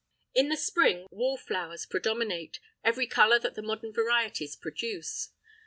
[0.33, 5.29] In the spring wallflowers predominate, every colour that the modern varieties produce.